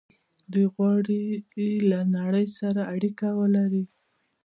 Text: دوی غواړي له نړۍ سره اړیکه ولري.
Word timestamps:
دوی 0.51 0.65
غواړي 0.75 1.21
له 1.89 1.99
نړۍ 2.17 2.45
سره 2.59 2.81
اړیکه 2.93 3.27
ولري. 3.39 3.83